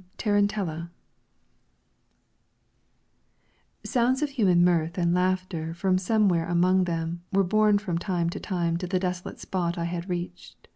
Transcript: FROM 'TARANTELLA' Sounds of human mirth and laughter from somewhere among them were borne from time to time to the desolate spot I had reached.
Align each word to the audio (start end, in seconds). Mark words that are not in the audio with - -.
FROM 0.00 0.08
'TARANTELLA' 0.16 0.90
Sounds 3.84 4.22
of 4.22 4.30
human 4.30 4.64
mirth 4.64 4.96
and 4.96 5.12
laughter 5.12 5.74
from 5.74 5.98
somewhere 5.98 6.48
among 6.48 6.84
them 6.84 7.22
were 7.34 7.44
borne 7.44 7.76
from 7.76 7.98
time 7.98 8.30
to 8.30 8.40
time 8.40 8.78
to 8.78 8.86
the 8.86 8.98
desolate 8.98 9.38
spot 9.40 9.76
I 9.76 9.84
had 9.84 10.08
reached. 10.08 10.68